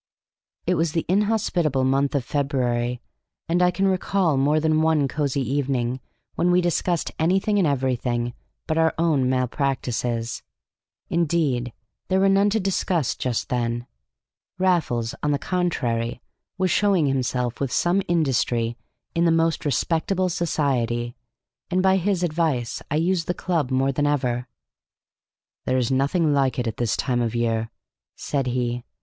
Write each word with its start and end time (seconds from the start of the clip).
It 0.65 0.73
was 0.73 0.93
the 0.93 1.05
inhospitable 1.07 1.83
month 1.83 2.15
of 2.15 2.25
February, 2.25 3.01
and 3.47 3.61
I 3.61 3.69
can 3.69 3.87
recall 3.87 4.35
more 4.35 4.59
than 4.59 4.81
one 4.81 5.07
cosy 5.07 5.41
evening 5.47 5.99
when 6.33 6.49
we 6.49 6.59
discussed 6.59 7.11
anything 7.19 7.59
and 7.59 7.67
everything 7.67 8.33
but 8.65 8.79
our 8.79 8.95
own 8.97 9.29
malpractices; 9.29 10.41
indeed, 11.11 11.71
there 12.07 12.19
were 12.19 12.29
none 12.29 12.49
to 12.49 12.59
discuss 12.59 13.13
just 13.13 13.49
then. 13.49 13.85
Raffles, 14.57 15.13
on 15.21 15.33
the 15.33 15.37
contrary, 15.37 16.19
was 16.57 16.71
showing 16.71 17.05
himself 17.05 17.59
with 17.59 17.71
some 17.71 18.01
industry 18.07 18.77
in 19.13 19.25
the 19.25 19.31
most 19.31 19.65
respectable 19.65 20.29
society, 20.29 21.15
and 21.69 21.83
by 21.83 21.97
his 21.97 22.23
advice 22.23 22.81
I 22.89 22.95
used 22.95 23.27
the 23.27 23.35
club 23.35 23.69
more 23.69 23.91
than 23.91 24.07
ever. 24.07 24.47
"There 25.65 25.77
is 25.77 25.91
nothing 25.91 26.33
like 26.33 26.57
it 26.57 26.65
at 26.65 26.77
this 26.77 26.97
time 26.97 27.21
of 27.21 27.35
year," 27.35 27.69
said 28.15 28.47
he. 28.47 28.83